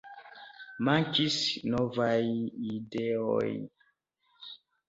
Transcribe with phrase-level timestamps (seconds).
[0.87, 1.37] Mankis
[1.73, 2.09] novaj
[2.77, 3.55] ideoj.